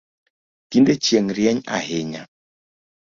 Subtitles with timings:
[0.69, 2.21] Tinde chieng rieny ahinya